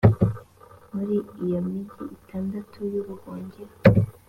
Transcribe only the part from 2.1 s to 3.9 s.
itandatu y’ubuhungiro,